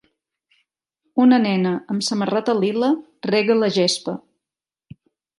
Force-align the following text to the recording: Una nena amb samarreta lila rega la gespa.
Una 1.25 1.37
nena 1.43 1.73
amb 1.95 2.05
samarreta 2.07 2.55
lila 2.61 2.89
rega 3.31 3.57
la 3.61 3.69
gespa. 3.77 4.15